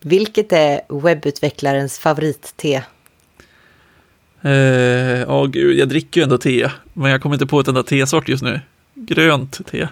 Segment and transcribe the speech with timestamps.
[0.00, 2.84] Vilket är webbutvecklarens favoritte?
[4.42, 4.52] Eh,
[5.20, 8.28] ja, gud, jag dricker ju ändå te, men jag kommer inte på ett enda tesort
[8.28, 8.60] just nu.
[8.94, 9.88] Grönt te.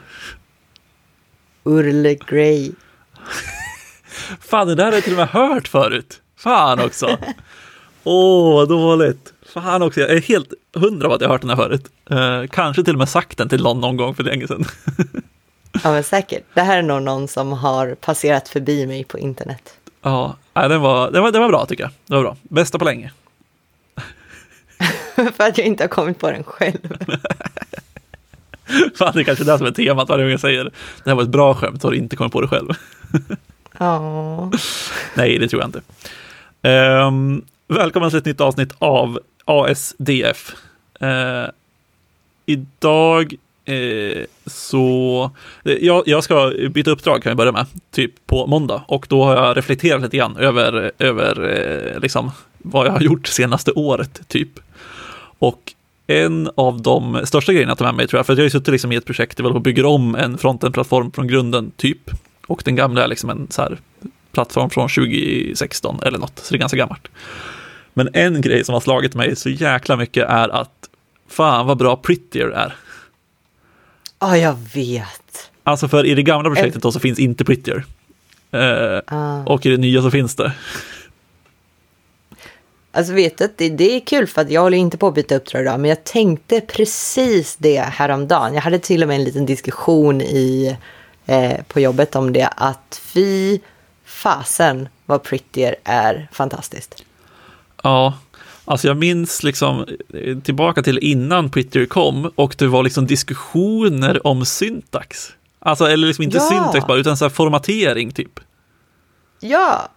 [1.67, 2.73] Earl Grey.
[4.41, 6.21] Fan, det där har jag till och med hört förut.
[6.37, 7.19] Fan också.
[8.05, 9.33] Åh, oh, vad dåligt.
[9.47, 11.91] Fan också, jag är helt hundra på att jag har hört den här förut.
[12.11, 14.65] Eh, kanske till och med sagt den till någon någon gång för länge sedan.
[15.85, 16.45] ja, men säkert.
[16.55, 19.79] Det här är nog någon som har passerat förbi mig på internet.
[20.07, 21.91] Ja, den var, den var, den var bra tycker jag.
[22.07, 22.37] Det var bra.
[22.43, 23.13] Bästa på länge.
[25.15, 26.97] för att jag inte har kommit på den själv.
[28.95, 31.23] Fan, det är kanske det som är temat varje gång jag säger det här var
[31.23, 32.69] ett bra skämt, har du inte kommit på det själv.
[33.79, 34.51] Ja.
[35.15, 35.83] Nej, det tror jag inte.
[36.69, 40.55] Um, välkommen till ett nytt avsnitt av ASDF.
[41.03, 41.51] Uh,
[42.47, 43.35] idag
[43.67, 45.31] Eh, så,
[45.65, 48.85] eh, jag, jag ska byta uppdrag kan vi börja med, typ på måndag.
[48.89, 51.49] Och då har jag reflekterat lite grann över, över
[51.95, 54.51] eh, liksom, vad jag har gjort senaste året, typ.
[55.39, 55.73] Och
[56.07, 58.51] en av de största grejerna att ta med mig tror jag, för jag har ju
[58.51, 62.11] suttit liksom i ett projekt där vi bygger om en frontend-plattform från grunden, typ.
[62.47, 63.79] Och den gamla är liksom en så här
[64.33, 67.09] plattform från 2016 eller något, så det är ganska gammalt.
[67.95, 70.89] Men en grej som har slagit mig så jäkla mycket är att
[71.29, 72.75] fan vad bra Prettier är.
[74.19, 75.51] Ja, jag vet.
[75.63, 77.85] Alltså för i det gamla projektet då så finns inte Prettier.
[78.51, 79.43] Eh, ah.
[79.47, 80.53] Och i det nya så finns det.
[82.93, 85.37] Alltså vet du, det, det är kul för att jag håller inte på att byta
[85.37, 88.55] uppdrag idag, men jag tänkte precis det häromdagen.
[88.55, 90.77] Jag hade till och med en liten diskussion i,
[91.27, 93.59] eh, på jobbet om det, att fy
[94.05, 97.05] fasen vad Prettier är fantastiskt.
[97.83, 98.15] Ja,
[98.67, 104.27] alltså jag minns liksom eh, tillbaka till innan Prettier kom och det var liksom diskussioner
[104.27, 105.33] om syntax.
[105.59, 106.49] Alltså, eller liksom inte ja.
[106.49, 108.41] syntax bara, utan så formatering typ.
[109.41, 109.89] Ja,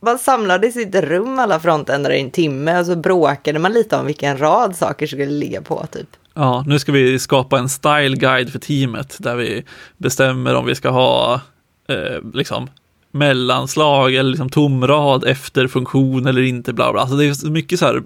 [0.00, 3.96] man samlades i ett rum alla frontändare i en timme och så bråkade man lite
[3.96, 6.08] om vilken rad saker skulle ligga på typ.
[6.34, 9.64] Ja, nu ska vi skapa en style guide för teamet där vi
[9.96, 11.40] bestämmer om vi ska ha
[11.88, 12.68] eh, liksom
[13.14, 16.72] mellanslag eller liksom tomrad efter funktion eller inte.
[16.72, 17.00] Bla bla.
[17.00, 18.02] Alltså det är mycket så här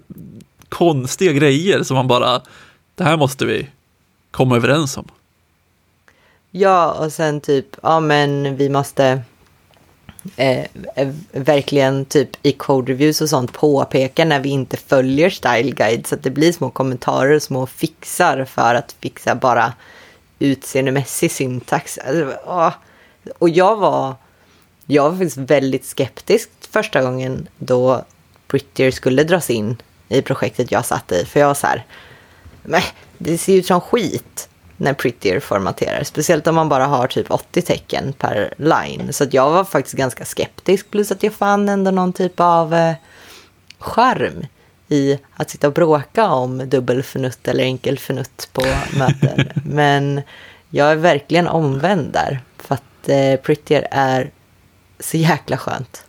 [0.69, 2.41] konstiga grejer som man bara,
[2.95, 3.67] det här måste vi
[4.31, 5.07] komma överens om.
[6.51, 9.21] Ja, och sen typ, ja men vi måste
[10.35, 10.65] eh,
[10.95, 16.07] eh verkligen typ i code reviews och sånt påpeka när vi inte följer style guide
[16.07, 19.73] så att det blir små kommentarer och små fixar för att fixa bara
[20.39, 21.97] utseendemässig syntax.
[21.97, 22.33] Alltså,
[23.37, 24.15] och jag var,
[24.91, 28.05] jag var faktiskt väldigt skeptisk första gången då
[28.47, 29.77] Prettier skulle dras in
[30.07, 31.25] i projektet jag satt i.
[31.25, 31.85] För jag var så här,
[32.63, 32.81] men
[33.17, 36.03] det ser ut som skit när Prettier formaterar.
[36.03, 39.13] Speciellt om man bara har typ 80 tecken per line.
[39.13, 40.91] Så jag var faktiskt ganska skeptisk.
[40.91, 42.93] Plus att jag fann ändå någon typ av eh,
[43.79, 44.45] charm
[44.87, 48.65] i att sitta och bråka om dubbelförnutt eller enkelförnutt på
[48.97, 49.49] möten.
[49.65, 50.21] Men
[50.69, 52.39] jag är verkligen omvänd där.
[52.57, 54.31] För att eh, Prettier är
[54.99, 56.03] så jäkla skönt.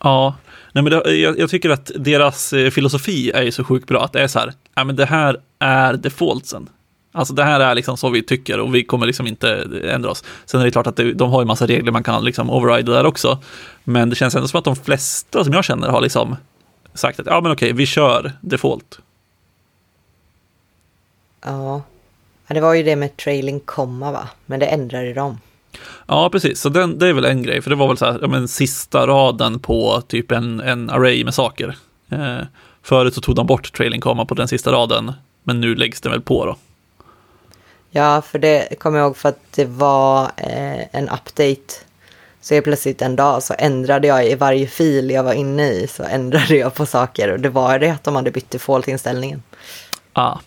[0.00, 0.34] Ja,
[0.72, 4.04] Nej, men det, jag, jag, tycker att deras eh, filosofi är så sjukt bra.
[4.04, 6.68] Att det är så här, ja, men det här är defaultsen.
[7.12, 10.24] Alltså det här är liksom så vi tycker och vi kommer liksom inte ändra oss.
[10.44, 12.92] Sen är det klart att det, de har ju massa regler man kan liksom override
[12.92, 13.42] där också.
[13.84, 16.36] Men det känns ändå som att de flesta som jag känner har liksom
[16.94, 19.00] sagt att ja men okej, vi kör default.
[21.44, 21.82] Ja,
[22.46, 25.38] det var ju det med trailing komma va, men det ändrade de.
[26.06, 26.60] Ja, precis.
[26.60, 28.48] Så den, det är väl en grej, för det var väl så här, ja, men
[28.48, 31.76] sista raden på typ en, en array med saker.
[32.10, 32.38] Eh,
[32.82, 35.12] förut så tog de bort trailing komma på den sista raden,
[35.44, 36.56] men nu läggs den väl på då.
[37.90, 41.74] Ja, för det kommer jag ihåg för att det var eh, en update.
[42.40, 45.86] Så jag plötsligt en dag så ändrade jag i varje fil jag var inne i
[45.86, 49.42] så ändrade jag på saker och det var det att de hade bytt default-inställningen.
[50.12, 50.38] Ah.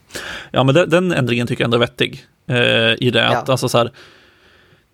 [0.51, 2.25] Ja, men den, den, ändringen tycker jag ändå är vettig.
[2.47, 3.51] Eh, I det att ja.
[3.51, 3.91] alltså så här,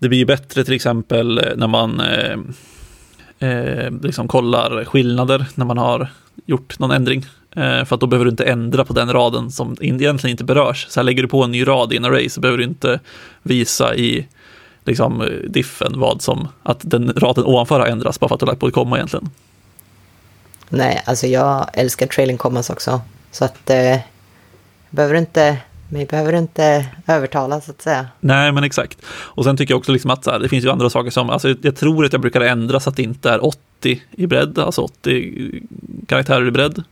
[0.01, 2.37] det blir bättre till exempel eh, när man eh,
[3.49, 6.09] eh, liksom kollar skillnader när man har
[6.45, 7.25] gjort någon ändring.
[7.55, 10.87] Eh, för att då behöver du inte ändra på den raden som egentligen inte berörs.
[10.89, 12.99] Så här lägger du på en ny rad i en array så behöver du inte
[13.43, 14.27] visa i
[14.85, 18.45] liksom, eh, diffen vad som, att den raden ovanför har ändrats bara för att du
[18.45, 19.29] har lagt på ett komma egentligen.
[20.69, 23.01] Nej, alltså jag älskar trailing commas också.
[23.31, 23.97] Så att eh,
[24.89, 25.57] behöver inte
[25.91, 28.07] mig behöver inte övertala så att säga.
[28.19, 28.97] Nej, men exakt.
[29.07, 31.55] Och sen tycker jag också liksom att här, det finns ju andra saker som, alltså
[31.61, 34.81] jag tror att jag brukar ändra så att det inte är 80 i bredd, alltså
[34.81, 35.61] 80
[36.07, 36.83] karaktärer i bredd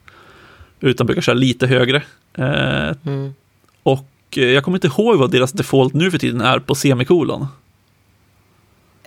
[0.80, 2.04] utan brukar köra lite högre.
[2.34, 3.34] Eh, mm.
[3.84, 7.48] Och eh, jag kommer inte ihåg vad deras default nu för tiden är på semikolon.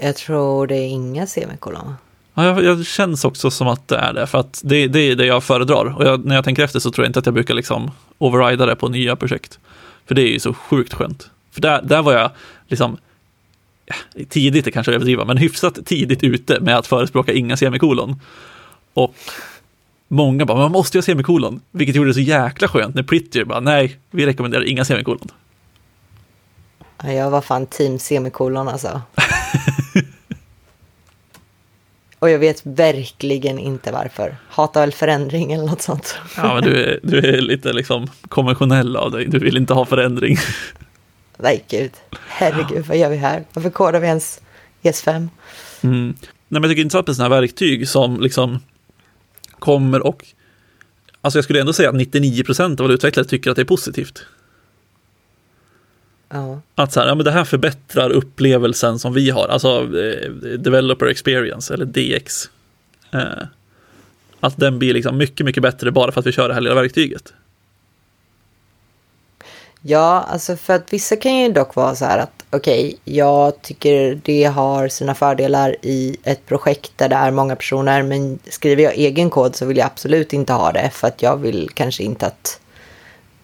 [0.01, 1.95] Jag tror det är inga semikolon.
[2.35, 5.17] Ja, jag, jag känns också som att det är det, för att det, det är
[5.17, 5.97] det jag föredrar.
[5.97, 8.67] Och jag, när jag tänker efter så tror jag inte att jag brukar liksom overrida
[8.67, 9.59] det på nya projekt.
[10.13, 11.31] För det är ju så sjukt skönt.
[11.51, 12.31] För där, där var jag
[12.69, 12.97] liksom,
[14.29, 18.21] tidigt är kanske överdriva, men hyfsat tidigt ute med att förespråka inga semikolon.
[18.95, 19.15] Och
[20.09, 23.45] många bara, man måste ju ha semikolon, vilket gjorde det så jäkla skönt när Prettier
[23.45, 25.29] bara, nej, vi rekommenderar inga semikolon.
[27.03, 29.01] Ja, Jag var fan team semikolon alltså.
[32.23, 34.37] Och jag vet verkligen inte varför.
[34.49, 36.19] Hatar väl förändring eller något sånt.
[36.37, 39.85] Ja, men du är, du är lite liksom konventionell av dig, du vill inte ha
[39.85, 40.37] förändring.
[41.37, 41.91] Nej, gud.
[42.27, 43.45] Herregud, vad gör vi här?
[43.53, 44.41] Varför kodar vi ens
[44.83, 45.11] ES5?
[45.11, 45.29] Mm.
[45.81, 46.15] Nej,
[46.49, 48.59] men jag tycker inte att med sådana här verktyg som liksom
[49.59, 50.25] kommer och
[51.21, 54.27] Alltså jag skulle ändå säga att 99% av alla utvecklare tycker att det är positivt.
[56.35, 56.61] Ja.
[56.75, 61.07] Att så här, ja, men det här förbättrar upplevelsen som vi har, alltså eh, Developer
[61.07, 62.51] Experience eller DX.
[63.13, 63.47] Eh,
[64.41, 66.75] att den blir liksom mycket, mycket bättre bara för att vi kör det här lilla
[66.75, 67.33] verktyget.
[69.83, 74.21] Ja, alltså för att vissa kan ju dock vara så här att okej, jag tycker
[74.25, 78.95] det har sina fördelar i ett projekt där det är många personer, men skriver jag
[78.95, 82.27] egen kod så vill jag absolut inte ha det för att jag vill kanske inte
[82.27, 82.61] att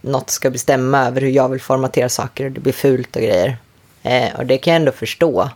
[0.00, 3.56] något ska bestämma över hur jag vill formatera saker och det blir fult och grejer.
[4.02, 5.50] Eh, och det kan jag ändå förstå.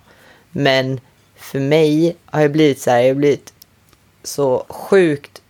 [0.51, 1.01] Men
[1.37, 3.53] för mig har jag blivit så här, jag har blivit
[4.25, 5.43] så sjukt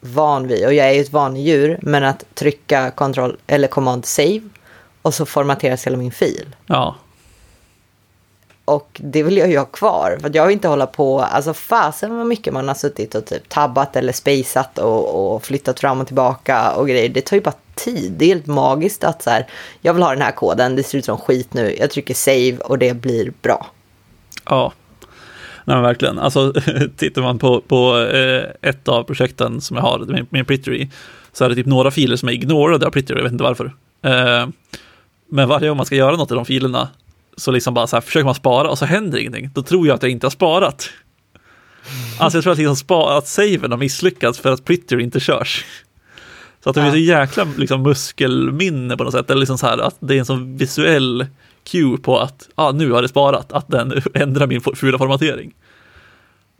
[0.00, 4.40] van vid, och jag är ju ett vanedjur, men att trycka kontroll eller command save
[5.02, 6.56] och så formateras hela min fil.
[6.66, 6.96] Ja,
[8.64, 10.16] och det vill jag ju ha kvar.
[10.20, 13.24] För att jag vill inte hålla på, alltså fasen vad mycket man har suttit och
[13.24, 17.08] typ tabbat eller spaceat och, och flyttat fram och tillbaka och grejer.
[17.08, 18.12] Det tar ju bara tid.
[18.12, 19.46] Det är helt magiskt att så här,
[19.80, 21.76] jag vill ha den här koden, det ser ut som skit nu.
[21.78, 23.66] Jag trycker save och det blir bra.
[24.44, 24.72] ja.
[25.66, 26.18] Nej, men verkligen.
[26.18, 26.52] Alltså,
[26.96, 30.88] tittar man på, på eh, ett av projekten som jag har med, med Prittery,
[31.32, 33.64] så är det typ några filer som är ignorade av Prittery, jag vet inte varför.
[34.02, 34.48] Eh,
[35.28, 36.88] men varje gång man ska göra något i de filerna,
[37.36, 39.50] så liksom bara så här, försöker man spara och så händer ingenting.
[39.54, 40.90] Då tror jag att jag inte har sparat.
[42.18, 45.64] Alltså jag tror att, liksom spa, att saven har misslyckats för att Prettier inte körs.
[46.64, 49.78] Så att det blir så jäkla liksom, muskelminne på något sätt, eller liksom så här
[49.78, 51.26] att det är en sån visuell
[51.64, 55.54] cue på att ah, nu har det sparat, att den ändrar min fula formatering.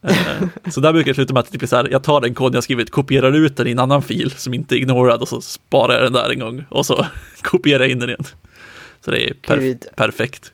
[0.03, 2.55] Eh, så där brukar det sluta med att typ så här, jag tar den koden
[2.55, 5.41] jag skrivit, kopierar ut den i en annan fil som inte är ignorad och så
[5.41, 7.07] sparar jag den där en gång och så
[7.43, 8.25] kopierar jag in den igen.
[9.05, 9.87] Så det är perf Gud.
[9.97, 10.53] perfekt.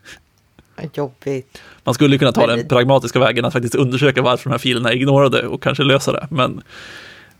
[0.94, 1.62] Jobbigt.
[1.84, 4.90] Man skulle kunna ta Men den pragmatiska vägen att faktiskt undersöka varför de här filerna
[4.90, 6.62] är ignorade och kanske lösa det, men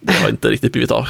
[0.01, 1.09] det har inte riktigt blivit av.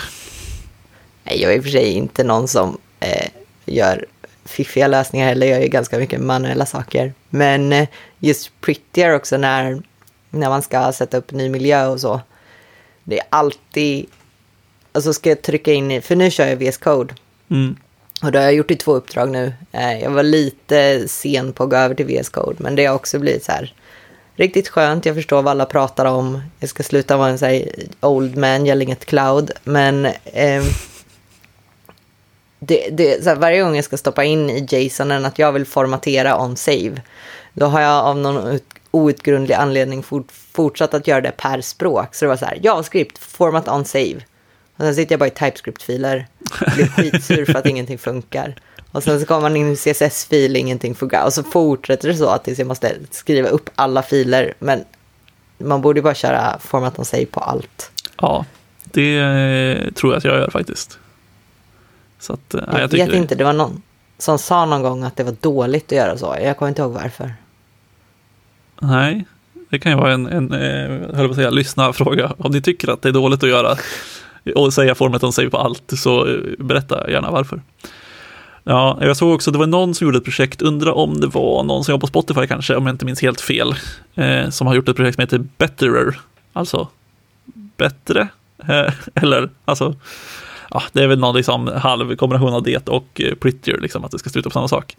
[1.24, 3.28] Jag är i och för sig inte någon som eh,
[3.66, 4.06] gör
[4.44, 5.46] fiffiga lösningar heller.
[5.46, 7.12] Jag gör ganska mycket manuella saker.
[7.30, 7.88] Men eh,
[8.18, 9.82] just prettier också när,
[10.30, 12.20] när man ska sätta upp ny miljö och så.
[13.04, 14.06] Det är alltid...
[14.92, 16.02] Alltså ska jag trycka in.
[16.02, 17.14] För nu kör jag VS Code.
[17.50, 17.76] Mm.
[18.22, 19.52] Och det har jag gjort i två uppdrag nu.
[19.72, 22.94] Eh, jag var lite sen på att gå över till VS Code, men det har
[22.94, 23.74] också blivit så här
[24.34, 25.06] riktigt skönt.
[25.06, 26.42] Jag förstår vad alla pratar om.
[26.58, 27.68] Jag ska sluta vara en så här
[28.00, 30.64] old man yelling ett cloud, men eh,
[32.58, 35.66] det, det, så här, varje gång jag ska stoppa in i JSONen att jag vill
[35.66, 37.02] formatera on save,
[37.52, 42.14] då har jag av någon ut, outgrundlig anledning fort, fortsatt att göra det per språk.
[42.14, 44.16] Så det var så här, JavaScript, format on save.
[44.76, 46.26] Och sen sitter jag bara i TypeScript-filer.
[46.74, 48.54] Blir skitsur för att ingenting funkar.
[48.92, 51.24] Och sen så kommer man in i CSS-fil, ingenting funkar.
[51.24, 54.54] Och så fortsätter det så att tills jag måste skriva upp alla filer.
[54.58, 54.84] Men
[55.58, 57.90] man borde ju bara köra format on save på allt.
[58.20, 58.44] Ja,
[58.84, 60.98] det tror jag att jag gör faktiskt.
[62.18, 63.82] Så att, eh, Jag, jag vet inte, det var någon
[64.18, 66.36] som sa någon gång att det var dåligt att göra så.
[66.42, 67.34] Jag kommer inte ihåg varför.
[68.80, 69.24] Nej,
[69.70, 72.32] det kan ju vara en, en eh, höll på att säga, lyssna fråga.
[72.38, 73.76] Om ni tycker att det är dåligt att göra
[74.54, 77.60] och säga formet säger på allt, så eh, berätta gärna varför.
[78.64, 81.62] Ja, jag såg också, det var någon som gjorde ett projekt, undrar om det var
[81.64, 83.74] någon som jobbar på Spotify kanske, om jag inte minns helt fel,
[84.14, 86.20] eh, som har gjort ett projekt som heter Betterer,
[86.52, 86.88] alltså
[87.76, 88.28] bättre,
[88.68, 89.94] eh, eller alltså,
[90.70, 94.10] ja, det är väl någon liksom halv kombination av det och eh, Prettier, liksom att
[94.10, 94.96] det ska sluta på samma sak.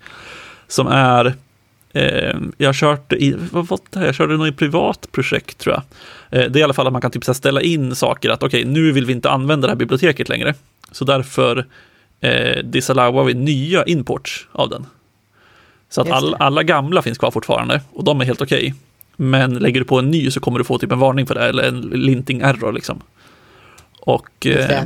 [0.68, 1.36] Som är
[2.58, 4.06] jag har kört i, vad var det här?
[4.06, 5.84] Jag körde nog i privat projekt tror jag.
[6.42, 8.66] Eh, det är i alla fall att man kan typ ställa in saker att okej,
[8.66, 10.54] nu vill vi inte använda det här biblioteket längre.
[10.92, 11.66] Så därför
[12.22, 14.86] eh, disallowar vi nya imports av den.
[15.90, 18.74] Så att all, alla gamla finns kvar fortfarande och de är helt okej.
[19.16, 21.50] Men lägger du på en ny så kommer du få typ en varning för det
[21.50, 23.02] eller en linting error liksom.
[24.00, 24.84] Och eh,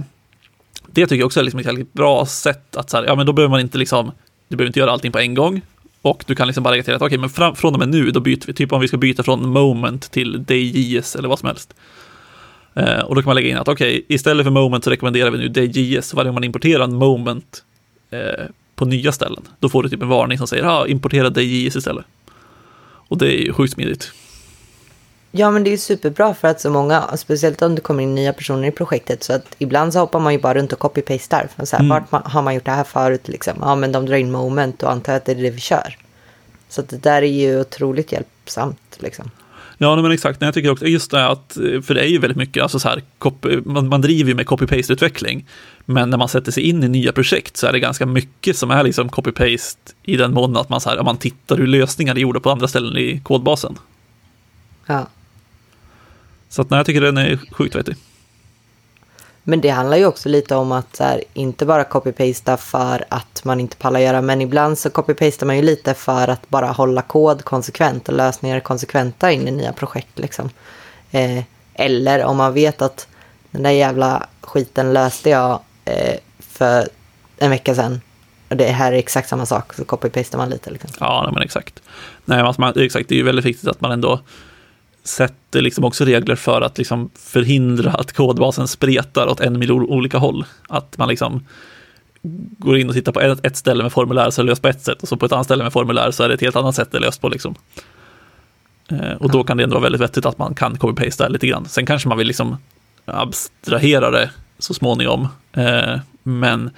[0.87, 1.01] det.
[1.01, 3.51] tycker jag också är liksom ett bra sätt att så här, ja men då behöver
[3.51, 4.11] man inte liksom,
[4.47, 5.61] du behöver inte göra allting på en gång.
[6.05, 7.89] Och du kan liksom bara lägga till att okej, okay, men fram, från och med
[7.89, 11.39] nu, då byter vi, typ om vi ska byta från moment till DJS eller vad
[11.39, 11.73] som helst.
[12.73, 15.31] Eh, och då kan man lägga in att okej, okay, istället för moment så rekommenderar
[15.31, 17.63] vi nu DJS varje gång man importerar en moment
[18.11, 18.45] eh,
[18.75, 19.43] på nya ställen.
[19.59, 22.05] Då får du typ en varning som säger, ah, importera DJS istället.
[22.85, 24.11] Och det är ju sjukt smidigt.
[25.37, 28.33] Ja, men det är superbra för att så många, speciellt om det kommer in nya
[28.33, 31.47] personer i projektet, så att ibland så hoppar man ju bara runt och copy-pastar.
[31.63, 31.89] Så här, mm.
[31.89, 33.53] Vart man, har man gjort det här förut liksom?
[33.61, 35.97] Ja, men de drar in moment och antar att det är det vi kör.
[36.69, 39.31] Så att det där är ju otroligt hjälpsamt liksom.
[39.77, 40.41] Ja, men exakt.
[40.41, 43.03] Jag tycker också just det att, för det är ju väldigt mycket, alltså så här,
[43.17, 45.45] copy, man, man driver ju med copy-paste-utveckling.
[45.85, 48.71] Men när man sätter sig in i nya projekt så är det ganska mycket som
[48.71, 52.19] är liksom copy-paste i den mån att man, så här, man tittar hur lösningar är
[52.19, 53.77] gjorda på andra ställen i kodbasen.
[54.85, 55.07] Ja.
[56.49, 57.95] Så att, nej, jag tycker den är sjukt vettig.
[59.47, 63.59] Men det handlar ju också lite om att här, inte bara copy-pasta för att man
[63.59, 67.43] inte pallar göra, men ibland så copy-pastar man ju lite för att bara hålla kod
[67.43, 70.19] konsekvent och lösningar konsekventa in i nya projekt.
[70.19, 70.49] Liksom.
[71.11, 73.07] Eh, eller om man vet att
[73.51, 76.87] den där jävla skiten löste jag eh, för
[77.37, 78.01] en vecka sedan.
[78.49, 80.71] Och det här är exakt samma sak, så copy-pastar man lite.
[80.71, 80.89] Liksom.
[80.99, 81.81] Ja, nej, men exakt.
[82.25, 83.09] Nej, alltså man, exakt.
[83.09, 84.19] Det är ju väldigt viktigt att man ändå
[85.05, 90.17] sätter liksom också regler för att liksom förhindra att kodbasen spretar åt en miljon olika
[90.17, 90.45] håll.
[90.69, 91.45] Att man liksom
[92.57, 94.67] går in och tittar på ett, ett ställe med formulär så är det löst på
[94.67, 96.55] ett sätt och så på ett annat ställe med formulär så är det ett helt
[96.55, 97.29] annat sätt det är löst på.
[97.29, 97.55] Liksom.
[98.87, 101.65] Eh, och då kan det ändå vara väldigt vettigt att man kan copy-pasta lite grann.
[101.65, 102.57] Sen kanske man vill liksom
[103.05, 105.27] abstrahera det så småningom.
[105.53, 106.69] Eh, men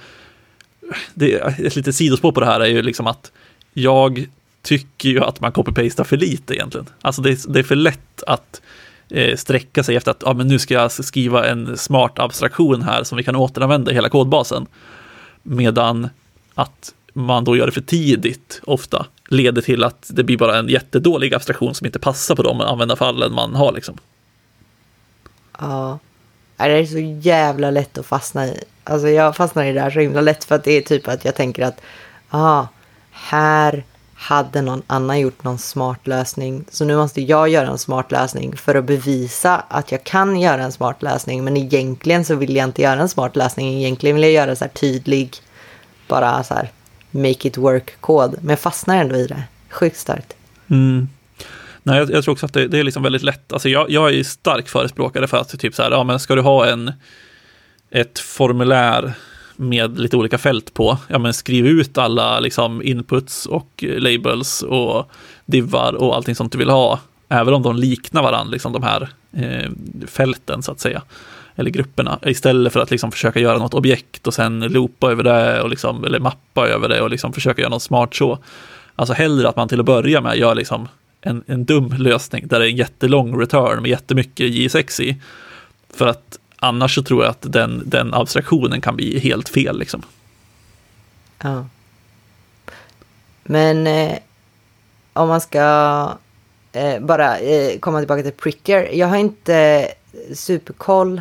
[1.14, 3.32] det, ett litet sidospår på det här är ju liksom att
[3.72, 4.26] jag
[4.68, 6.86] tycker ju att man copy-pastar för lite egentligen.
[7.00, 8.60] Alltså det, det är för lätt att
[9.10, 13.04] eh, sträcka sig efter att ja, men nu ska jag skriva en smart abstraktion här
[13.04, 14.66] som vi kan återanvända i hela kodbasen.
[15.42, 16.08] Medan
[16.54, 20.68] att man då gör det för tidigt ofta leder till att det blir bara en
[20.68, 23.72] jättedålig abstraktion som inte passar på de användarfallen man har.
[23.72, 23.98] Liksom.
[25.58, 25.98] Ja,
[26.56, 28.64] det är så jävla lätt att fastna i.
[28.84, 31.24] Alltså jag fastnar i det här så himla lätt för att det är typ att
[31.24, 31.80] jag tänker att
[32.30, 32.68] ja,
[33.10, 33.84] här
[34.20, 36.64] hade någon annan gjort någon smart lösning.
[36.70, 40.62] Så nu måste jag göra en smart lösning för att bevisa att jag kan göra
[40.62, 41.44] en smart lösning.
[41.44, 43.74] Men egentligen så vill jag inte göra en smart lösning.
[43.74, 45.36] Egentligen vill jag göra så här tydlig,
[46.08, 46.70] bara så här
[47.10, 48.36] make it work-kod.
[48.40, 49.42] Men jag fastnar ändå i det.
[49.70, 50.36] Sjukt starkt.
[50.70, 51.08] Mm.
[51.82, 53.52] Nej, jag, jag, tror också att det, det, är liksom väldigt lätt.
[53.52, 56.42] Alltså jag, jag är stark förespråkare för att typ så här, ja men ska du
[56.42, 56.92] ha en,
[57.90, 59.14] ett formulär
[59.58, 60.98] med lite olika fält på.
[61.08, 65.10] Ja, men skriv ut alla liksom, inputs och labels och
[65.46, 67.00] divar och allting sånt du vill ha.
[67.28, 69.70] Även om de liknar varandra, liksom de här eh,
[70.06, 71.02] fälten så att säga.
[71.56, 72.18] Eller grupperna.
[72.22, 76.04] Istället för att liksom försöka göra något objekt och sen loopa över det och liksom,
[76.04, 78.38] eller mappa över det och liksom försöka göra något smart så.
[78.96, 80.88] Alltså hellre att man till att börja med gör liksom
[81.20, 85.16] en, en dum lösning där det är en jättelång return med jättemycket J6 i.
[85.94, 89.78] För att annars så tror jag att den, den abstraktionen kan bli helt fel.
[89.78, 90.02] Liksom.
[91.42, 91.66] Ja.
[93.42, 94.18] Men eh,
[95.12, 96.12] om man ska
[96.72, 98.88] eh, bara eh, komma tillbaka till Pricker.
[98.92, 99.88] Jag har inte
[100.34, 101.20] superkoll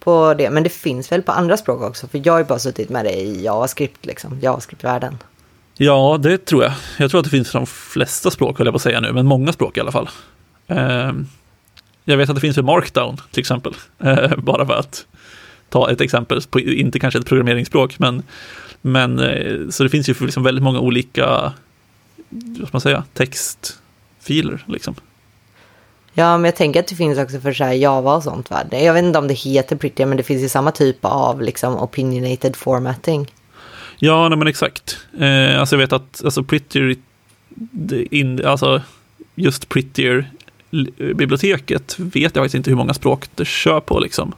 [0.00, 2.08] på det, men det finns väl på andra språk också?
[2.08, 5.18] För jag har ju bara suttit med det i JavaScript, liksom, JavaScript-världen.
[5.76, 6.72] Ja, det tror jag.
[6.98, 9.12] Jag tror att det finns för de flesta språk, höll jag på att säga nu,
[9.12, 10.08] men många språk i alla fall.
[12.04, 13.74] Jag vet att det finns för Markdown till exempel.
[13.98, 15.06] Eh, bara för att
[15.68, 18.22] ta ett exempel, på, inte kanske ett programmeringsspråk, men,
[18.82, 21.52] men eh, så det finns ju för liksom väldigt många olika,
[22.28, 24.94] vad ska man säga, textfiler liksom.
[26.16, 28.50] Ja, men jag tänker att det finns också för så Java och sånt.
[28.50, 28.62] Va?
[28.70, 31.76] Jag vet inte om det heter Pretty, men det finns ju samma typ av liksom,
[31.76, 33.30] opinionated formatting.
[33.98, 34.98] Ja, nej, men exakt.
[35.18, 36.96] Eh, alltså jag vet att alltså, Prettier,
[38.10, 38.82] in, alltså
[39.34, 40.30] just Prettier
[41.14, 44.32] biblioteket vet jag faktiskt inte hur många språk det kör på liksom.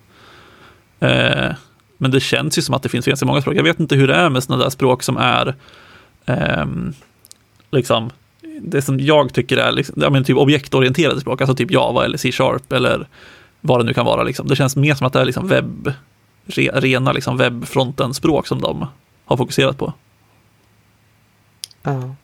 [1.01, 1.53] Eh,
[1.99, 3.57] men det känns ju som att det finns ganska många språk.
[3.57, 5.55] Jag vet inte hur det är med sådana där språk som är
[6.27, 6.67] eh,
[7.71, 8.11] liksom
[8.61, 12.73] det som jag tycker är liksom, jag typ objektorienterade språk, alltså typ Java eller C-sharp
[12.73, 13.09] eller
[13.61, 14.23] vad det nu kan vara.
[14.23, 14.49] Liksom.
[14.49, 15.93] Det känns mer som att det är liksom webb,
[16.47, 18.87] re, rena liksom webbfronten-språk som de
[19.25, 19.93] har fokuserat på.
[21.83, 22.15] Ja.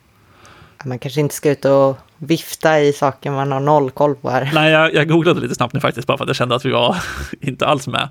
[0.85, 4.51] Man kanske inte ska ut och vifta i saker man har noll koll på här.
[4.53, 6.71] Nej, jag, jag googlade lite snabbt nu faktiskt, bara för att jag kände att vi
[6.71, 6.97] var
[7.41, 8.09] inte alls med.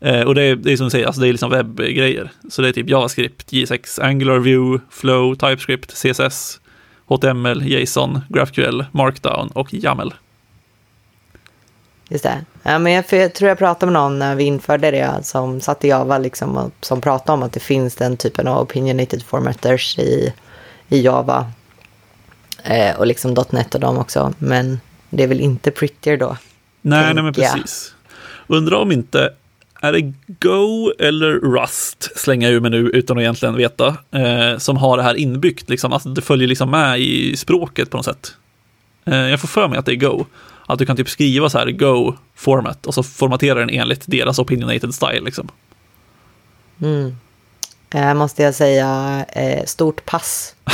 [0.00, 2.30] Eh, och det är, det är som du säger, alltså det är liksom webbgrejer.
[2.50, 6.60] Så det är typ JavaScript, J6, Angular, Vue, Flow, TypeScript, CSS,
[7.06, 10.14] HTML, JSON, GraphQL, Markdown och YAML.
[12.08, 12.44] Just det.
[12.62, 15.84] Ja, men jag, jag, tror jag pratade med någon när vi införde det som satt
[15.84, 19.98] i Java liksom, och, som pratade om att det finns den typen av opinionated formatters
[19.98, 20.32] i,
[20.88, 21.52] i Java
[22.62, 24.34] Eh, och liksom .NET och dem också.
[24.38, 26.36] Men det är väl inte prettier då.
[26.82, 27.94] Nej, nej men precis.
[28.46, 29.30] Undrar om inte,
[29.80, 34.58] är det Go eller Rust, slänger jag ur mig nu utan att egentligen veta, eh,
[34.58, 38.06] som har det här inbyggt, liksom, alltså det följer liksom med i språket på något
[38.06, 38.34] sätt.
[39.04, 40.24] Eh, jag får för mig att det är Go.
[40.66, 44.38] Att du kan typ skriva så här Go format och så formaterar den enligt deras
[44.38, 45.48] opinionated style liksom.
[46.82, 47.16] Mm.
[47.94, 50.54] Eh, måste jag säga eh, stort pass.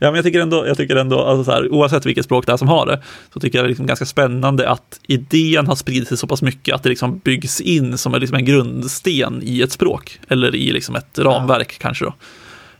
[0.00, 2.52] Ja, men jag tycker ändå, jag tycker ändå alltså så här, oavsett vilket språk det
[2.52, 5.74] är som har det, så tycker jag det är liksom ganska spännande att idén har
[5.74, 9.40] spridit sig så pass mycket att det liksom byggs in som en, liksom en grundsten
[9.42, 12.14] i ett språk, eller i liksom ett ramverk kanske då.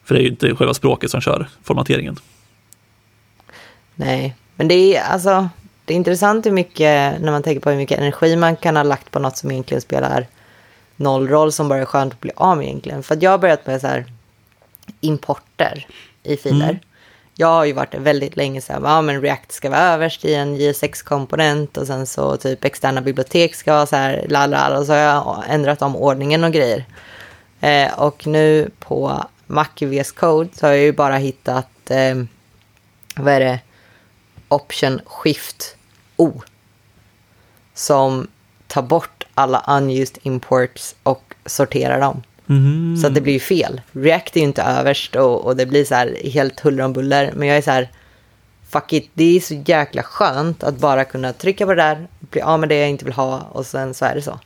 [0.05, 2.17] För det är ju inte själva språket som kör formateringen.
[3.95, 5.49] Nej, men det är alltså
[5.85, 8.83] det är intressant hur mycket, när man tänker på hur mycket energi man kan ha
[8.83, 10.27] lagt på något som egentligen spelar
[10.99, 13.03] noll roll, som bara är skönt att bli av med egentligen.
[13.03, 14.05] För att jag har börjat med så här
[15.01, 15.87] importer
[16.23, 16.69] i filer.
[16.69, 16.79] Mm.
[17.35, 20.35] Jag har ju varit väldigt länge så här, ja men React ska vara överst i
[20.35, 24.93] en JSX-komponent och sen så typ externa bibliotek ska vara så här, lalala, och så
[24.93, 26.85] har jag ändrat om ordningen och grejer.
[27.61, 32.17] Eh, och nu på Mac VS Code så har jag ju bara hittat, eh,
[33.17, 33.61] vad är det,
[34.49, 35.77] option shift
[36.17, 36.43] O.
[37.75, 38.29] Som
[38.67, 42.23] tar bort alla unused imports och sorterar dem.
[42.47, 42.97] Mhm.
[42.97, 43.81] Så att det blir ju fel.
[43.93, 47.33] React är ju inte överst och, och det blir så här helt huller om buller.
[47.37, 47.89] Men jag är så här,
[48.71, 52.41] fuck it, det är så jäkla skönt att bara kunna trycka på det där, bli
[52.41, 54.39] av med det jag inte vill ha och sen så är det så.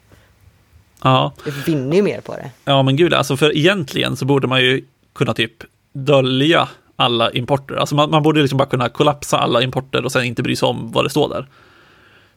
[1.03, 1.33] Ja.
[1.45, 2.51] Jag vinner ju mer på det.
[2.65, 4.85] ja, men gud, alltså för egentligen så borde man ju
[5.15, 5.53] kunna typ
[5.93, 7.75] dölja alla importer.
[7.75, 10.67] Alltså man, man borde liksom bara kunna kollapsa alla importer och sen inte bry sig
[10.67, 11.47] om vad det står där.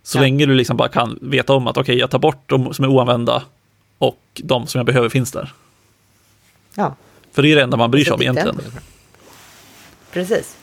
[0.08, 0.22] Så Ja.
[0.22, 2.90] länge du liksom bara kan veta om att okej, jag tar bort de som är
[2.90, 3.44] oanvända
[3.98, 5.54] och de som jag behöver finns där.
[6.76, 6.96] Ja,
[7.32, 8.62] För det är det enda man bryr sig om egentligen.
[10.12, 10.58] precis.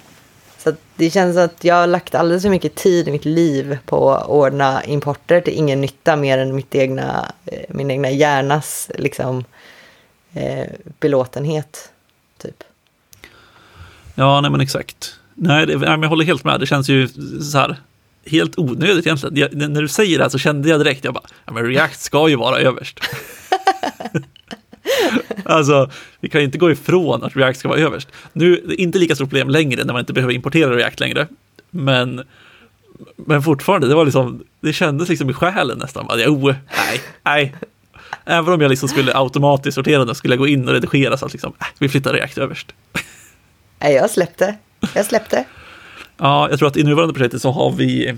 [0.59, 4.11] Så det känns att jag har lagt alldeles för mycket tid i mitt liv på
[4.11, 9.45] att ordna importer till ingen nytta mer än mitt egna, eh, min egna hjärnas liksom,
[10.33, 10.67] eh,
[11.01, 11.93] belåtenhet.
[12.39, 12.65] Typ.
[14.15, 15.15] Ja, nej men exakt.
[15.35, 16.61] Nej, det, nej, men jag håller helt med.
[16.61, 17.09] Det känns ju
[17.43, 17.77] så här
[18.27, 19.37] helt onödigt egentligen.
[19.37, 22.01] Jag, när du säger det här så kände jag direkt, jag bara, ja, men React
[22.01, 23.01] ska ju vara överst.
[25.45, 28.09] alltså, vi kan ju inte gå ifrån att React ska vara överst.
[28.33, 31.27] Nu, det är inte lika stort problem längre när man inte behöver importera React längre.
[31.71, 32.23] Men,
[33.17, 36.07] men fortfarande, det var liksom, det kändes liksom i själen nästan.
[36.07, 37.55] Bara, jo, nej, nej.
[38.25, 41.27] Även om jag liksom skulle automatiskt sortera den, skulle jag gå in och redigera så
[41.27, 42.75] att liksom, äh, vi flyttar React överst.
[43.79, 44.55] Nej, jag släppte.
[44.95, 45.45] Jag släppte.
[46.23, 48.15] Ja, jag tror att i nuvarande projektet så har vi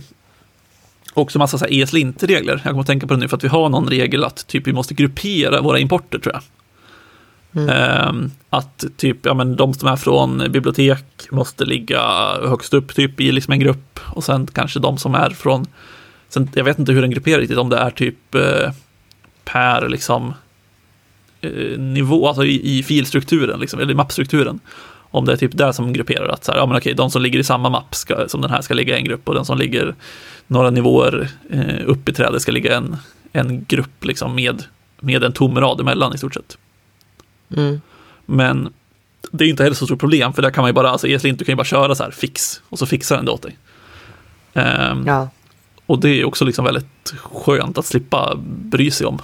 [1.15, 2.61] också massa så här ESLint-regler.
[2.65, 4.67] Jag kommer att tänka på det nu för att vi har någon regel att typ
[4.67, 6.43] vi måste gruppera våra importer tror jag.
[7.71, 12.03] Ehm, att typ, ja men de som är från bibliotek måste ligga
[12.49, 15.67] högst upp typ i liksom en grupp och sen kanske de som är från,
[16.29, 18.73] sen, jag vet inte hur den grupperar riktigt, om det är typ eh,
[19.45, 20.35] per liksom
[21.41, 24.61] eh, nivå, alltså i, i filstrukturen, liksom, eller i mappstrukturen.
[25.15, 27.23] Om det är typ där som grupperar att så här, ja men okej, de som
[27.23, 29.45] ligger i samma mapp ska, som den här ska ligga i en grupp och den
[29.45, 29.95] som ligger
[30.47, 32.97] några nivåer eh, upp i trädet ska ligga en,
[33.33, 34.63] en grupp liksom med,
[35.01, 36.59] med en tom rad emellan i stort sett.
[37.57, 37.81] Mm.
[38.27, 38.73] Men
[39.33, 41.39] det är inte heller så stort problem för där kan man ju bara, alltså ESLint,
[41.39, 43.59] du kan ju bara köra så här fix och så fixar den det åt dig.
[44.55, 45.29] Ehm, Ja.
[45.87, 49.19] Och det är också liksom väldigt skönt att slippa bry sig om.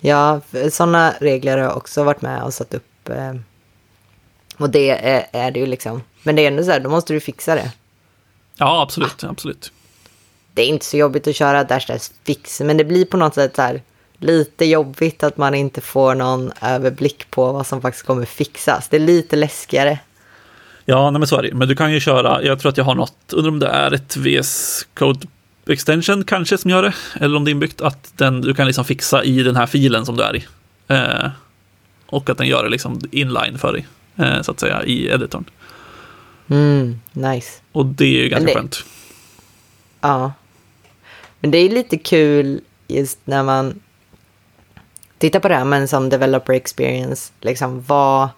[0.00, 2.87] Ja, sådana regler har jag också varit med och satt upp.
[3.10, 3.34] Eh,
[4.56, 6.02] och det är, är det ju liksom.
[6.22, 7.72] Men det är ändå så här, då måste du fixa det.
[8.56, 9.72] Ja, absolut, absolut.
[10.54, 13.34] Det är inte så jobbigt att köra dash dash fix, men det blir på något
[13.34, 13.82] sätt så här
[14.18, 18.88] lite jobbigt att man inte får någon överblick på vad som faktiskt kommer fixas.
[18.88, 19.98] Det är lite läskigare.
[20.84, 22.84] Ja, nej men så är det Men du kan ju köra, jag tror att jag
[22.84, 25.26] har något, undrar om det är ett VS Code
[25.66, 28.84] Extension kanske som gör det, eller om det är inbyggt, att den, du kan liksom
[28.84, 30.46] fixa i den här filen som du är i.
[30.88, 31.30] Eh,
[32.08, 35.44] och att den gör det liksom inline för dig, eh, så att säga, i editorn.
[36.50, 37.60] Mm, nice.
[37.72, 38.84] Och det är ju ganska det- skönt.
[40.00, 40.32] Ja.
[41.40, 43.80] Men det är lite kul just när man
[45.18, 48.28] tittar på det här, men som developer experience, liksom vad,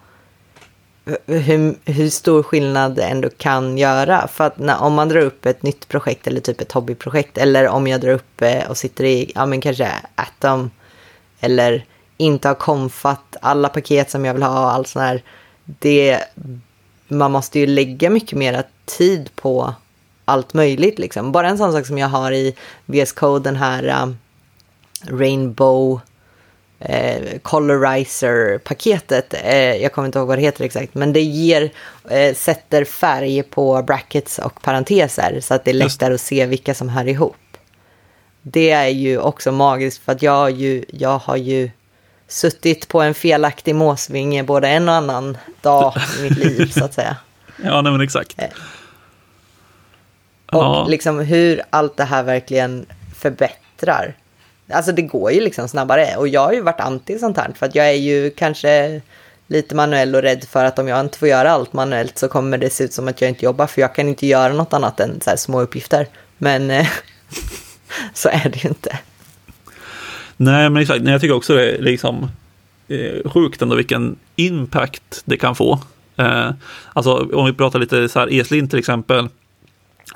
[1.26, 4.28] hur, hur stor skillnad det ändå kan göra.
[4.28, 7.68] För att när, om man drar upp ett nytt projekt eller typ ett hobbyprojekt, eller
[7.68, 10.70] om jag drar upp eh, och sitter i, ja men kanske Atom,
[11.40, 11.85] eller
[12.20, 15.22] inte har konfat alla paket som jag vill ha och allt sånt här.
[15.64, 16.20] Det,
[17.09, 19.74] man måste ju lägga mycket mer tid på
[20.24, 21.33] allt möjligt liksom.
[21.33, 22.56] Bara en sån sak som jag har i
[22.87, 24.18] VS Code, den här um,
[25.18, 26.00] Rainbow
[26.80, 29.35] eh, colorizer-paketet.
[29.44, 31.70] Eh, jag kommer inte ihåg vad det heter exakt, men det ger,
[32.11, 36.74] eh, sätter färg på brackets och parenteser så att det är lättare att se vilka
[36.74, 37.37] som hör ihop.
[38.42, 41.70] Det är ju också magiskt för att jag, har ju, jag har ju
[42.31, 46.95] suttit på en felaktig måsvinge både en och annan dag i mitt liv så att
[46.95, 47.16] säga.
[47.64, 48.35] Ja, nej, men exakt.
[48.38, 48.49] Eh.
[50.53, 50.87] Och Ja.
[50.88, 54.14] liksom hur allt det här verkligen förbättrar.
[54.73, 57.66] Alltså det går ju liksom snabbare och jag har ju varit anti sånt här för
[57.66, 59.01] att jag är ju kanske
[59.47, 62.59] lite manuell och rädd för att om jag inte får göra allt manuellt så kommer
[62.59, 65.01] det se ut som att jag inte jobbar för jag kan inte göra något annat
[65.01, 66.07] än så små uppgifter.
[66.38, 66.87] Men eh,
[68.14, 68.99] så är det ju inte.
[70.42, 71.03] Nej, men exakt.
[71.03, 72.31] Nej, Jag tycker också det är liksom
[72.88, 75.79] eh, sjukt ändå vilken impact det kan få.
[76.16, 76.50] Eh,
[76.92, 79.29] alltså om vi pratar lite så här ESLIN till exempel.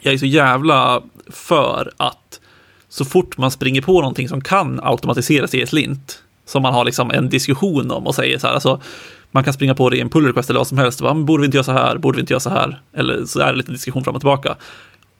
[0.02, 2.40] Jag är så jävla för att
[2.88, 7.10] så fort man springer på någonting som kan automatiseras i ESLint, som man har liksom
[7.10, 8.80] en diskussion om och säger så här, alltså
[9.30, 11.40] man kan springa på det i en pull request eller vad som helst, bara, borde
[11.40, 13.58] vi inte göra så här, borde vi inte göra så här, eller så är det
[13.58, 14.56] lite diskussion fram och tillbaka.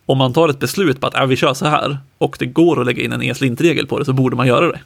[0.07, 2.81] Om man tar ett beslut på att äh, vi kör så här och det går
[2.81, 4.81] att lägga in en ESLint-regel på det så borde man göra det.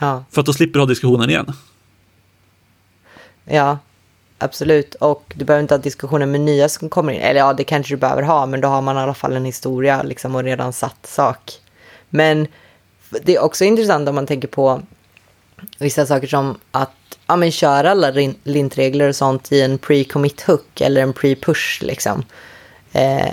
[0.00, 1.52] Ja, För att då slipper du ha diskussionen igen.
[3.44, 3.78] ja,
[4.38, 4.94] absolut.
[4.94, 7.20] Och du behöver inte ha diskussioner med nya som kommer in.
[7.20, 9.44] Eller ja, det kanske du behöver ha, men då har man i alla fall en
[9.44, 11.52] historia liksom och redan satt sak.
[12.08, 12.46] Men
[13.22, 14.82] det är också intressant om man tänker på
[15.78, 18.10] vissa saker som att ja, men köra alla
[18.42, 22.24] lintregler och sånt i en pre-commit hook eller en pre-push liksom.
[22.92, 23.30] Eh,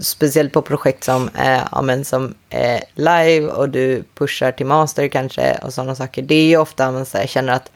[0.00, 5.08] speciellt på projekt som är ja, men som är live och du pushar till master
[5.08, 6.22] kanske och sådana saker.
[6.22, 7.70] Det är ju ofta man så här, känner att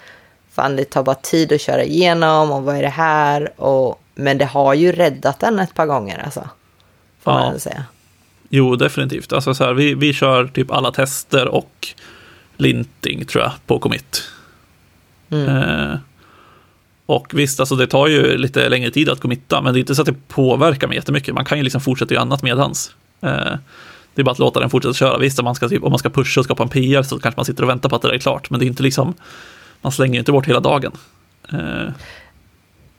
[0.53, 3.61] fan det tar bara tid att köra igenom och vad är det här?
[3.61, 6.49] Och, men det har ju räddat den ett par gånger alltså.
[7.23, 7.39] Får Ja.
[7.41, 7.85] man säga.
[8.49, 9.33] Jo, definitivt.
[9.33, 11.89] Alltså så här, vi, vi kör typ alla tester och
[12.57, 14.23] linting tror jag på commit.
[15.31, 15.49] Mm.
[15.49, 15.99] Eh,
[17.07, 19.95] och visst, alltså det tar ju lite längre tid att committa, men det är inte
[19.95, 21.35] så att det påverkar mig jättemycket.
[21.35, 22.91] Man kan ju liksom fortsätta göra annat medans.
[23.21, 23.55] Eh,
[24.15, 25.19] det är bara att låta den fortsätta köra.
[25.19, 27.39] Visst, om man ska, typ, om man ska pusha och skapa en PR så kanske
[27.39, 29.15] man sitter och väntar på att det där är klart, men det är inte liksom,
[29.81, 30.93] man slänger ju inte bort hela dagen.
[31.53, 31.93] Eh,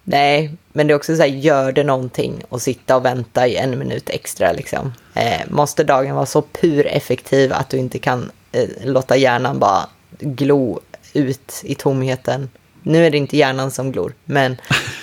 [0.03, 3.55] Nej, men det är också så här, gör det någonting och sitta och vänta i
[3.55, 4.93] en minut extra liksom.
[5.13, 9.89] Eh, måste dagen vara så pur effektiv att du inte kan eh, låta hjärnan bara
[10.19, 10.79] glo
[11.13, 12.49] ut i tomheten.
[12.83, 14.51] Nu är det inte hjärnan som glor, men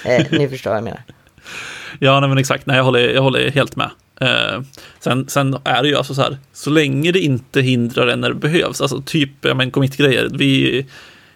[0.05, 1.03] eh, ni förstår vad jag menar.
[1.99, 2.66] Ja, nej, men exakt.
[2.66, 3.90] Nej, jag håller, jag håller helt med.
[4.21, 4.61] Eh,
[5.01, 8.29] sen, sen är det ju alltså så här, så länge det inte hindrar en när
[8.29, 10.87] det behövs, alltså typ, ja men commit-grejer, vi,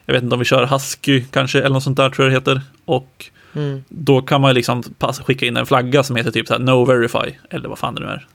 [0.07, 2.37] jag vet inte om vi kör Husky kanske, eller något sånt där tror jag det
[2.53, 3.85] heter, och Mm.
[3.89, 6.61] då kan man ju liksom pass, skicka in en flagga som heter typ så här
[6.61, 8.27] no verify, eller vad fan det nu är.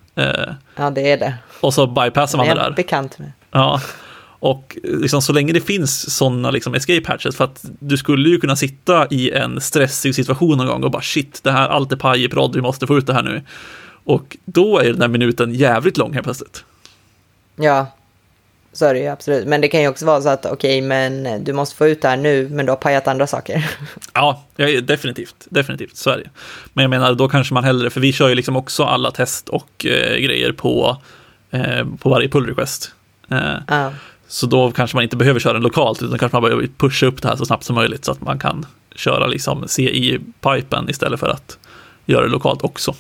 [0.49, 1.33] Eh, Ja, det är det.
[1.61, 2.75] och så bypassar man Jag det är där.
[2.75, 3.31] bekant med.
[3.51, 3.81] Ja,
[4.39, 8.39] och liksom så länge det finns sådana liksom escape hatches, för att du skulle ju
[8.39, 11.95] kunna sitta i en stressig situation någon gång och bara shit, det här, allt är
[11.95, 13.41] paj i prodd, vi måste få ut det här nu.
[14.03, 16.63] Och då är den här minuten jävligt lång helt plötsligt.
[17.55, 17.87] Ja,
[18.73, 19.47] så är det ju absolut.
[19.47, 22.07] Men det kan ju också vara så att okej, men du måste få ut det
[22.07, 23.69] här nu, men du har pajat andra saker.
[24.13, 26.29] Ja, ja, definitivt, definitivt, så är det.
[26.73, 29.49] Men jag menar, då kanske man hellre, för vi kör ju liksom också alla test
[29.49, 30.97] och eh, grejer på,
[31.51, 32.91] eh, på varje pull request.
[33.29, 33.91] Eh, ja.
[34.31, 37.21] Så då kanske man inte behöver köra den lokalt, utan kanske man behöver pusha upp
[37.21, 38.65] det här så snabbt som möjligt så att man kan
[38.95, 41.57] köra liksom CI-pipen istället för att
[42.05, 42.95] göra det lokalt också.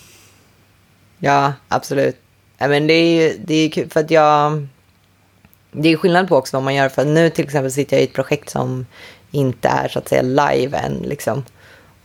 [1.19, 2.15] Ja, absolut.
[2.61, 4.67] I men det är ju det är kul för att jag...
[5.71, 6.89] Det är skillnad på också vad man gör.
[6.89, 8.85] För nu till exempel sitter jag i ett projekt som
[9.31, 10.93] inte är så att säga live än.
[10.93, 11.43] Liksom.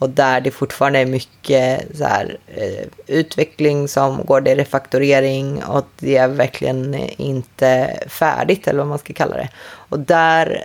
[0.04, 5.64] Och där det fortfarande är mycket så här, eh, utveckling som går, det är refaktorering
[5.64, 9.48] och det är verkligen inte färdigt eller vad man ska kalla det.
[9.88, 10.64] Och där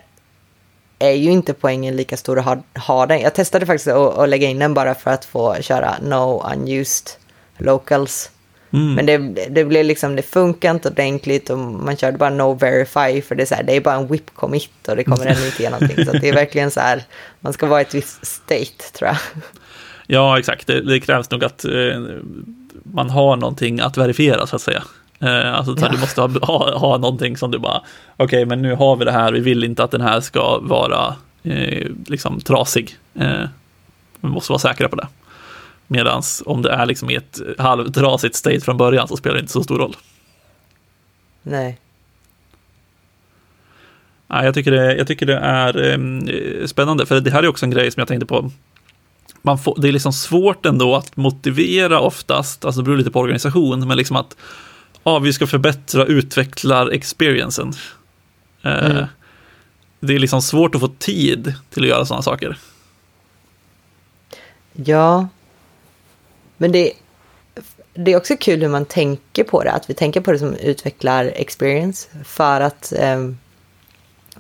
[1.00, 3.20] är ju inte poängen lika stor att ha, ha den.
[3.20, 7.10] Jag testade faktiskt att, att lägga in den bara för att få köra no unused
[7.58, 8.32] locals.
[8.72, 8.94] Mm.
[8.94, 9.18] Men det,
[9.50, 13.44] det blev liksom, det funkar inte ordentligt och man körde bara no verify för det
[13.44, 15.70] är så här, det är bara en whip commit och det kommer ändå inte ge
[15.70, 16.06] någonting.
[16.06, 17.04] Så det är verkligen så här,
[17.40, 19.18] man ska vara i ett visst state tror jag.
[20.08, 20.68] Ja, exakt.
[20.68, 21.72] Det, det krävs nog att eh,
[22.84, 24.84] man har någonting att verifiera så att säga.
[25.20, 25.90] Eh, alltså Ja.
[25.92, 27.82] du måste ha, ha, ha någonting som du bara,
[28.18, 31.16] okej, men nu har vi det här, vi vill inte att den här ska vara
[31.44, 32.98] eh, liksom trasig.
[33.20, 33.44] Eh,
[34.22, 35.08] vi måste vara säkra på det.
[35.92, 39.52] Medan om det är liksom i ett halvtrasigt state från början så spelar det inte
[39.54, 39.96] så stor roll.
[41.42, 41.80] Nej.
[44.28, 47.66] Nej, jag, tycker det, jag tycker det är eh, spännande, för det här är också
[47.66, 48.52] en grej som jag tänkte på.
[49.42, 53.20] Man får, det är liksom svårt ändå att motivera oftast, alltså det beror lite på
[53.20, 54.36] organisation, men liksom att
[55.04, 57.74] ja, vi ska förbättra utvecklar-experiencen.
[58.62, 59.06] Eh, Mm.
[60.00, 62.58] det är liksom svårt att få tid till att göra sådana saker.
[64.74, 65.28] Ja.
[66.60, 66.94] Men det,
[67.94, 69.72] det är också kul hur man tänker på det.
[69.72, 72.08] Att vi tänker på det som utvecklar experience.
[72.24, 73.30] För att eh,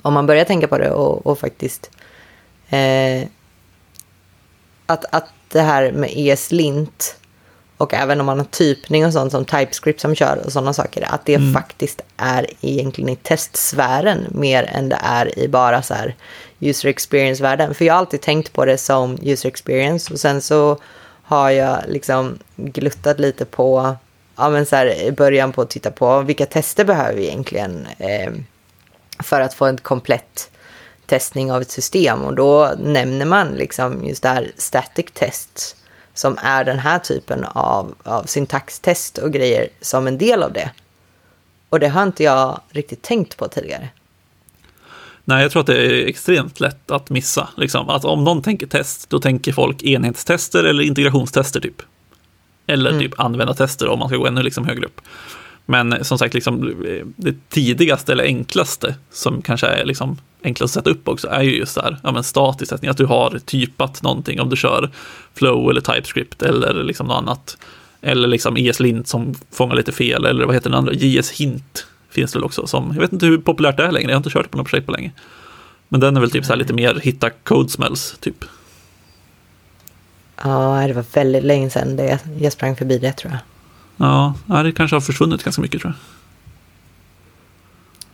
[0.01, 1.91] om man börjar tänka på det och, och faktiskt
[2.69, 3.23] eh,
[4.85, 7.15] att, att det här med ESLint
[7.77, 11.13] och även om man har typning och sånt som TypeScript som kör och sådana saker,
[11.13, 11.53] att det mm.
[11.53, 16.15] faktiskt är egentligen i testsfären mer än det är i bara så här
[16.59, 17.73] user experience-världen.
[17.75, 20.77] För jag har alltid tänkt på det som user experience och sen så
[21.29, 23.95] har jag liksom gluttat lite på,
[24.35, 27.87] ja men så här i början på att titta på vilka tester behöver vi egentligen
[27.97, 28.31] eh,
[29.19, 30.49] för att få en komplett
[31.05, 35.75] testning av ett system och då nämner man liksom just det här static test
[36.13, 40.71] som är den här typen av, av syntaxtest och grejer som en del av det.
[41.69, 43.89] Och det har inte jag riktigt tänkt på tidigare.
[45.29, 47.49] Nej, jag tror att det är extremt lätt att missa.
[47.57, 47.89] Liksom.
[47.89, 51.81] Att om någon tänker test, då tänker folk enhetstester eller integrationstester typ.
[52.67, 53.01] Eller mm.
[53.01, 55.01] typ användartester om man ska gå ännu liksom högre upp.
[55.65, 56.73] Men som sagt, liksom,
[57.15, 61.57] det tidigaste eller enklaste som kanske är liksom enklast att sätta upp också är ju
[61.57, 64.89] just här, ja men statisk sättning, att du har typat någonting om du kör
[65.33, 67.57] Flow eller TypeScript eller liksom något annat.
[68.01, 72.39] Eller liksom ESLint som fångar lite fel, eller vad heter den andra, JS-hint finns det
[72.39, 74.51] väl också som, jag vet inte hur populärt det är längre, jag har inte kört
[74.51, 75.11] på något projekt på länge.
[75.87, 78.45] Men den är väl typ så här lite mer hitta code smells, typ.
[80.43, 83.39] Ja, det var väldigt länge sedan det, jag sprang förbi det tror jag.
[84.47, 85.99] Ja, det kanske har försvunnit ganska mycket tror jag.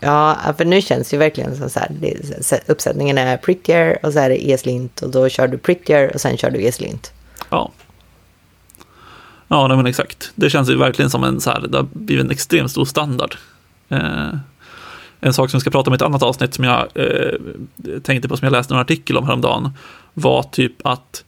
[0.09, 4.19] Ja, för nu känns det verkligen som så här, det, uppsättningen är prettier och så
[4.19, 7.13] är det ESLint och då kör du prettier och sen kör du ESLint.
[7.49, 7.71] Ja.
[9.47, 10.31] Ja, nej, men exakt.
[10.35, 13.35] Det känns ju verkligen som en så här, det har blivit en extremt stor standard.
[13.89, 14.37] Eh,
[15.19, 17.39] en sak som vi ska prata om i ett annat avsnitt som jag eh,
[18.03, 19.69] tänkte på, som jag läste en artikel om häromdagen,
[20.13, 21.23] var typ att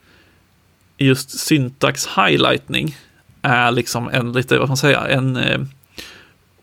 [0.98, 2.96] just syntax highlightning
[3.42, 5.60] är liksom en lite, vad man säga, en eh,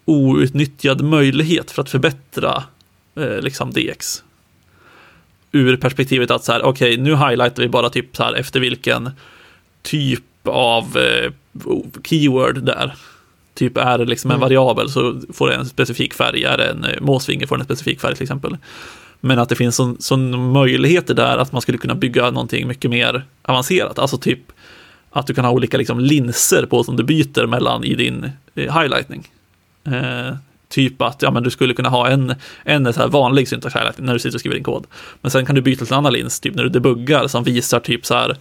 [0.05, 2.65] outnyttjad möjlighet för att förbättra
[3.17, 4.23] eh, liksom DX.
[5.53, 8.61] Ur perspektivet att så här, okej, okay, nu highlightar vi bara typ så här efter
[8.61, 9.11] vilken
[9.83, 11.33] typ av eh,
[12.05, 12.95] keyword där.
[13.55, 14.40] Typ är liksom en mm.
[14.40, 17.64] variabel så får det en specifik färg, är det en eh, måsvinge får den en
[17.64, 18.57] specifik färg till exempel.
[19.21, 22.90] Men att det finns sån, sån möjligheter där att man skulle kunna bygga någonting mycket
[22.90, 23.99] mer avancerat.
[23.99, 24.40] Alltså typ
[25.11, 28.81] att du kan ha olika liksom, linser på som du byter mellan i din eh,
[28.81, 29.29] highlightning.
[29.87, 30.37] Eh,
[30.69, 34.05] typ att ja, men du skulle kunna ha en, en så här vanlig syntax highlighting
[34.05, 34.87] när du sitter och skriver din kod.
[35.21, 37.81] Men sen kan du byta till en annan lins, typ när du debuggar, som visar
[37.81, 38.37] typ så här,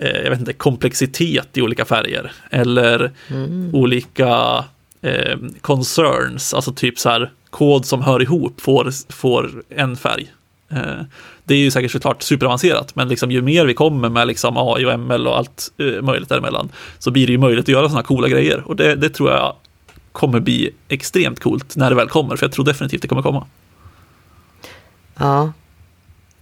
[0.00, 2.32] jag vet inte, komplexitet i olika färger.
[2.50, 3.70] Eller mm.
[3.74, 4.64] olika
[5.02, 10.32] eh, concerns, alltså typ så här kod som hör ihop får, får en färg.
[10.68, 11.02] Eh,
[11.44, 14.84] det är ju säkert såklart superavancerat, men liksom ju mer vi kommer med liksom AI
[14.84, 18.02] och ML och allt eh, möjligt däremellan, så blir det ju möjligt att göra sådana
[18.02, 18.62] coola grejer.
[18.66, 19.56] Och det, det tror jag
[20.12, 23.46] kommer bli extremt coolt när det väl kommer, för jag tror definitivt det kommer komma.
[25.16, 25.52] Ja,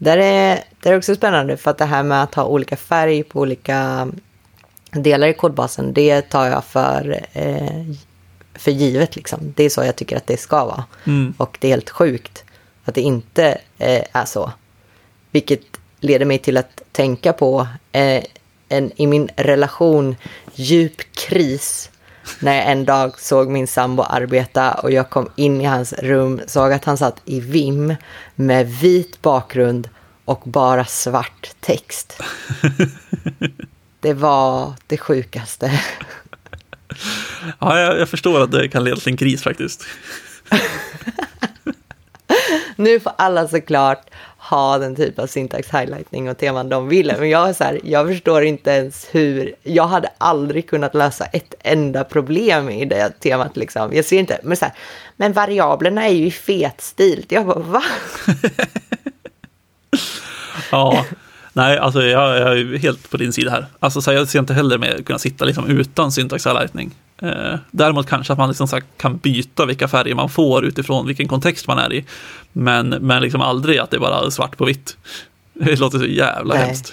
[0.02, 3.22] där är, det är också spännande för att det här med att ha olika färg
[3.22, 4.08] på olika
[4.90, 7.84] delar i kodbasen, det tar jag för, eh,
[8.54, 9.16] för givet.
[9.16, 9.52] Liksom.
[9.56, 10.84] Det är så jag tycker att det ska vara.
[11.06, 11.34] Mm.
[11.36, 12.44] Och det är helt sjukt
[12.84, 14.52] att det inte eh, är så.
[15.30, 15.62] Vilket
[16.00, 18.24] leder mig till att tänka på eh,
[18.68, 20.16] en i min relation
[20.54, 21.90] djup kris
[22.40, 26.40] när jag en dag såg min sambo arbeta och jag kom in i hans rum,
[26.46, 27.94] såg att han satt i VIM
[28.34, 29.88] med vit bakgrund
[30.24, 32.22] och bara svart text.
[34.00, 35.80] Det var det sjukaste.
[37.58, 39.84] Ja, jag, jag förstår att det kan leda till en kris faktiskt.
[42.76, 44.10] nu får alla såklart
[44.52, 47.16] ha den typ av syntax highlightning och teman de ville.
[47.18, 51.24] Men jag, är så här, jag förstår inte ens hur, jag hade aldrig kunnat lösa
[51.24, 53.56] ett enda problem i det temat.
[53.56, 53.92] Liksom.
[53.92, 54.74] Jag ser inte, men, så här,
[55.16, 57.26] men variablerna är ju i fet stil.
[57.28, 57.82] Jag bara, va?
[60.70, 61.04] ja,
[61.52, 63.66] nej, alltså jag, jag, är helt på din sida här.
[63.78, 66.94] Alltså, så jag ser inte heller med att kunna sitta liksom, utan syntax highlightning.
[67.22, 71.68] Eh, däremot kanske att man liksom kan byta vilka färger man får utifrån vilken kontext
[71.68, 72.04] man är i.
[72.52, 74.96] Men, men liksom aldrig att det är bara svart på vitt.
[75.54, 76.66] Det låter så jävla Nej.
[76.66, 76.92] hemskt.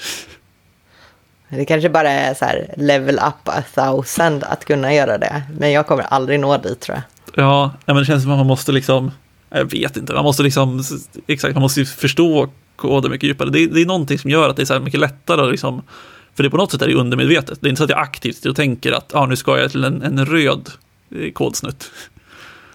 [1.49, 5.43] Det kanske bara är så här level up a thousand att kunna göra det.
[5.59, 7.03] Men jag kommer aldrig nå dit tror jag.
[7.45, 9.11] Ja, men det känns som att man måste liksom,
[9.49, 10.83] jag vet inte, man måste liksom,
[11.27, 13.49] exakt, man måste förstå koden mycket djupare.
[13.49, 15.81] Det, det är någonting som gör att det är så här mycket lättare att liksom
[16.39, 17.61] för det på något sätt är det undermedvetet.
[17.61, 19.83] Det är inte så att jag aktivt och tänker att ah, nu ska jag till
[19.83, 20.69] en, en röd
[21.15, 21.91] eh, kodsnutt.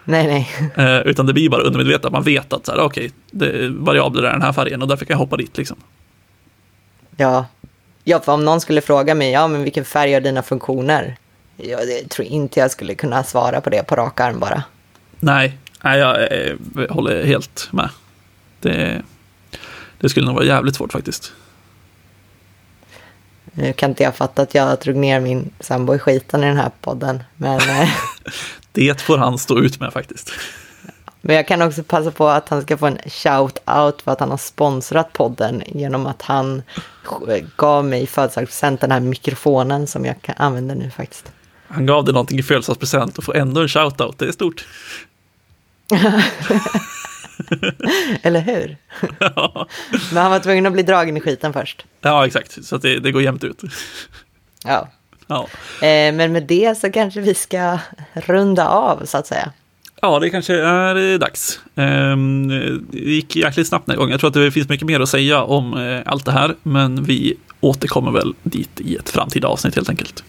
[0.05, 0.71] Nej, nej.
[0.87, 4.33] Eh, utan det blir bara undermedvetet, man vet att så här, okej, okay, variabler är
[4.33, 5.77] den här färgen och därför kan jag hoppa dit liksom.
[7.17, 7.47] Ja.
[8.05, 11.17] ja, för om någon skulle fråga mig, ja men vilken färg har dina funktioner?
[11.57, 14.63] Ja, det tror inte jag skulle kunna svara på det på rak arm bara.
[15.21, 16.57] Nej, nej jag, jag eh,
[16.91, 17.89] håller helt med.
[18.61, 19.03] Det,
[20.01, 21.33] det skulle nog vara jävligt svårt faktiskt.
[23.55, 26.57] Nu kan inte jag fatta att jag drog ner min sambo i skiten i den
[26.57, 27.23] här podden.
[27.37, 27.89] Men, eh,
[28.73, 30.33] det får han stå ut med faktiskt.
[31.21, 34.31] Men jag kan också passa på att han ska få en shout-out för att han
[34.31, 36.63] har sponsrat podden genom att han
[37.57, 41.33] gav mig i födelsedagspresent den här mikrofonen som jag kan använda nu faktiskt.
[41.69, 44.67] Han gav dig någonting i födelsedagspresent och får ändå en shout-out, det är stort.
[48.23, 48.77] Eller hur?
[49.21, 49.67] Ja.
[50.13, 51.85] Men han var tvungen att bli dragen i skiten först.
[52.01, 52.65] Ja, exakt.
[52.65, 53.63] Så att det, det går jämnt ut.
[54.65, 54.89] Ja.
[55.27, 55.43] ja.
[55.87, 57.79] Eh, men med det så kanske vi ska
[58.15, 59.53] runda av, så att säga.
[60.03, 61.61] Ja, det kanske är dags.
[61.75, 62.49] Ehm,
[62.91, 64.11] det gick jäkligt snabbt den här gången.
[64.11, 67.05] Jag tror att det finns mycket mer att säga om eh, allt det här, men
[67.05, 70.25] vi återkommer väl dit i ett framtida avsnitt helt enkelt.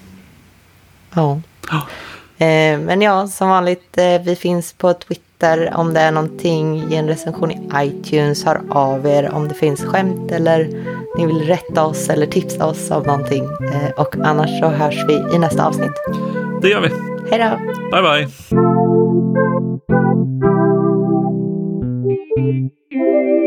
[1.14, 1.42] Ja.
[2.38, 6.90] Eh, men ja, som vanligt, vi finns på Twitter berättar om det är någonting.
[6.90, 8.46] Ge en recension i iTunes.
[8.46, 10.70] Hör av er om det finns skämt eller
[11.18, 13.44] ni vill rätta oss eller tipsa oss om någonting.
[13.44, 16.02] Eh, och annars så hörs vi i nästa avsnitt.
[16.62, 16.90] Det gör vi.
[17.30, 17.58] Hej då.
[17.92, 18.28] Bye, bye.
[22.38, 23.45] Thank you.